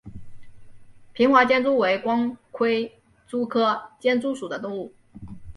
[1.13, 2.91] 平滑间蛛为光盔
[3.27, 4.91] 蛛科间蛛属的动物。